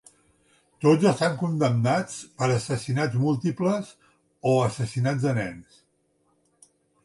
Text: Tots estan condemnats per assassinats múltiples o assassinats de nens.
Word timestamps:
Tots 0.85 1.03
estan 1.09 1.35
condemnats 1.41 2.15
per 2.41 2.49
assassinats 2.55 3.19
múltiples 3.27 3.93
o 4.55 4.57
assassinats 4.71 5.25
de 5.29 5.39
nens. 5.43 5.81